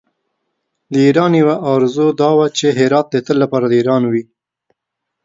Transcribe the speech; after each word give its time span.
د 0.91 0.93
ایران 1.07 1.31
یوه 1.41 1.55
آرزو 1.73 2.07
دا 2.21 2.29
وه 2.37 2.47
چې 2.57 2.67
هرات 2.79 3.07
د 3.11 3.15
تل 3.25 3.37
لپاره 3.43 3.65
د 3.67 3.73
ایران 3.79 4.03
وي. 4.11 4.23